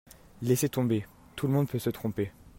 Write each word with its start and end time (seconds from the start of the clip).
Laissez 0.41 0.67
tomber. 0.67 1.05
Tout 1.35 1.45
le 1.45 1.53
monde 1.53 1.67
peut 1.67 1.77
se 1.77 1.91
tromper. 1.91 2.31